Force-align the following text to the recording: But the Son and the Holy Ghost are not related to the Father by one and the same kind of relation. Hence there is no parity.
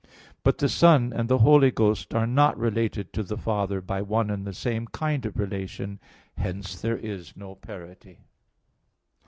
But 0.41 0.57
the 0.57 0.67
Son 0.67 1.13
and 1.13 1.29
the 1.29 1.37
Holy 1.37 1.69
Ghost 1.69 2.15
are 2.15 2.25
not 2.25 2.57
related 2.57 3.13
to 3.13 3.21
the 3.21 3.37
Father 3.37 3.81
by 3.81 4.01
one 4.01 4.31
and 4.31 4.47
the 4.47 4.51
same 4.55 4.87
kind 4.87 5.27
of 5.27 5.37
relation. 5.37 5.99
Hence 6.37 6.81
there 6.81 6.97
is 6.97 7.37
no 7.37 7.53
parity. 7.53 8.21